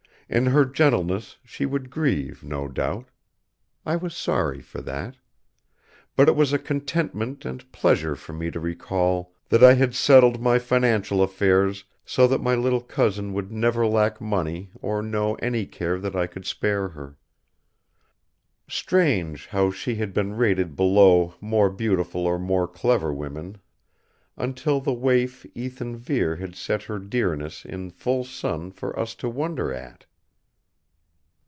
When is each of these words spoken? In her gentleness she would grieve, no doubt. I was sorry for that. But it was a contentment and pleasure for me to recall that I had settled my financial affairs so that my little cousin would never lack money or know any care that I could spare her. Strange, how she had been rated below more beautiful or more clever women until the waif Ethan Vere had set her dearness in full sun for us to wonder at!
In 0.33 0.45
her 0.45 0.63
gentleness 0.63 1.35
she 1.43 1.65
would 1.65 1.89
grieve, 1.89 2.41
no 2.41 2.69
doubt. 2.69 3.09
I 3.85 3.97
was 3.97 4.15
sorry 4.15 4.61
for 4.61 4.79
that. 4.83 5.17
But 6.15 6.29
it 6.29 6.37
was 6.37 6.53
a 6.53 6.57
contentment 6.57 7.43
and 7.43 7.69
pleasure 7.73 8.15
for 8.15 8.31
me 8.31 8.49
to 8.51 8.59
recall 8.61 9.33
that 9.49 9.61
I 9.61 9.73
had 9.73 9.93
settled 9.93 10.39
my 10.41 10.57
financial 10.57 11.21
affairs 11.21 11.83
so 12.05 12.27
that 12.27 12.39
my 12.41 12.55
little 12.55 12.79
cousin 12.79 13.33
would 13.33 13.51
never 13.51 13.85
lack 13.85 14.21
money 14.21 14.71
or 14.81 15.01
know 15.03 15.35
any 15.41 15.65
care 15.65 15.99
that 15.99 16.15
I 16.15 16.27
could 16.27 16.45
spare 16.45 16.87
her. 16.87 17.17
Strange, 18.69 19.47
how 19.47 19.69
she 19.69 19.95
had 19.95 20.13
been 20.13 20.37
rated 20.37 20.77
below 20.77 21.33
more 21.41 21.69
beautiful 21.69 22.25
or 22.25 22.39
more 22.39 22.69
clever 22.69 23.13
women 23.13 23.57
until 24.37 24.79
the 24.79 24.93
waif 24.93 25.45
Ethan 25.55 25.97
Vere 25.97 26.37
had 26.37 26.55
set 26.55 26.83
her 26.83 26.99
dearness 26.99 27.65
in 27.65 27.89
full 27.91 28.23
sun 28.23 28.71
for 28.71 28.97
us 28.97 29.13
to 29.15 29.27
wonder 29.27 29.73
at! 29.73 30.05